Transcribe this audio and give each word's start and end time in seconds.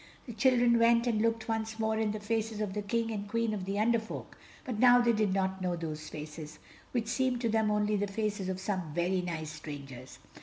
The 0.25 0.33
children 0.33 0.79
went, 0.79 1.05
and 1.05 1.21
looked 1.21 1.47
once 1.47 1.77
more 1.77 1.99
in 1.99 2.09
the 2.11 2.19
faces 2.19 2.59
of 2.59 2.73
the 2.73 2.81
King 2.81 3.11
and 3.11 3.27
Queen 3.29 3.53
of 3.53 3.65
the 3.65 3.77
Under 3.77 3.99
Folk, 3.99 4.35
but 4.65 4.79
now 4.79 4.99
they 4.99 5.13
did 5.13 5.31
not 5.31 5.61
know 5.61 5.75
those 5.75 6.09
faces, 6.09 6.57
which 6.91 7.05
seemed 7.07 7.39
to 7.41 7.49
them 7.49 7.69
only 7.69 7.97
the 7.97 8.07
faces 8.07 8.49
of 8.49 8.59
some 8.59 8.95
very 8.95 9.21
nice 9.21 9.51
strangers. 9.51 10.17